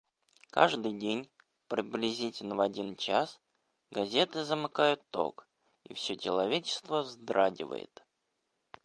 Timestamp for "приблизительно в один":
1.67-2.95